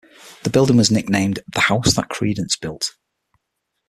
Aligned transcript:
The 0.41 0.49
building 0.49 0.77
was 0.77 0.89
nicknamed 0.89 1.41
"The 1.53 1.59
House 1.59 1.93
That 1.93 2.09
Creedence 2.09 2.59
Built". 2.59 2.95